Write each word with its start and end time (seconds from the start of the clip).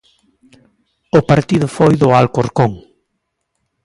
O 1.17 1.19
partido 1.29 1.67
foi 1.77 1.93
do 2.01 2.07
Alcorcón. 2.19 2.71